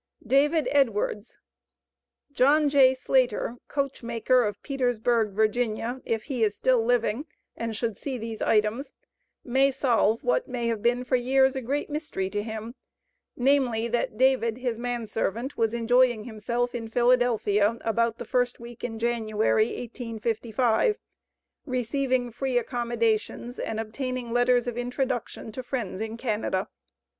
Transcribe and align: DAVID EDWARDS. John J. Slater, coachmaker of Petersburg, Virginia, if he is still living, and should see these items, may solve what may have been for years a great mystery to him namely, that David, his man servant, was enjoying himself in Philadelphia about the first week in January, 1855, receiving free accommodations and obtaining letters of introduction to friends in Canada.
DAVID 0.25 0.67
EDWARDS. 0.71 1.37
John 2.33 2.69
J. 2.69 2.95
Slater, 2.95 3.57
coachmaker 3.67 4.43
of 4.49 4.59
Petersburg, 4.63 5.29
Virginia, 5.29 6.01
if 6.05 6.23
he 6.23 6.43
is 6.43 6.57
still 6.57 6.83
living, 6.83 7.27
and 7.55 7.75
should 7.75 7.97
see 7.99 8.17
these 8.17 8.41
items, 8.41 8.95
may 9.43 9.69
solve 9.69 10.23
what 10.23 10.47
may 10.47 10.65
have 10.69 10.81
been 10.81 11.03
for 11.03 11.17
years 11.17 11.55
a 11.55 11.61
great 11.61 11.87
mystery 11.87 12.31
to 12.31 12.41
him 12.41 12.73
namely, 13.37 13.87
that 13.89 14.17
David, 14.17 14.57
his 14.57 14.79
man 14.79 15.05
servant, 15.05 15.55
was 15.55 15.71
enjoying 15.71 16.23
himself 16.23 16.73
in 16.73 16.87
Philadelphia 16.87 17.77
about 17.81 18.17
the 18.17 18.25
first 18.25 18.59
week 18.59 18.83
in 18.83 18.97
January, 18.97 19.65
1855, 19.67 20.97
receiving 21.67 22.31
free 22.31 22.57
accommodations 22.57 23.59
and 23.59 23.79
obtaining 23.79 24.33
letters 24.33 24.65
of 24.65 24.79
introduction 24.79 25.51
to 25.51 25.61
friends 25.61 26.01
in 26.01 26.17
Canada. 26.17 26.69